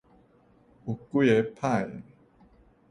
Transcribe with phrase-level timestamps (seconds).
[0.03, 0.05] 有幾
[1.11, 2.01] 个歹的